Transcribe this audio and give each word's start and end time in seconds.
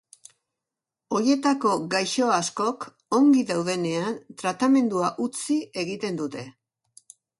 Horietako 1.17 1.73
gaixo 1.91 2.29
askok 2.37 2.87
ongi 3.19 3.43
daudenean 3.51 4.17
tratamendua 4.43 5.13
utzi 5.27 5.59
egiten 5.83 6.19
dute. 6.23 6.49